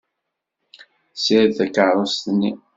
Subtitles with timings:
[1.15, 2.51] Ssired takeṛṛust-nni.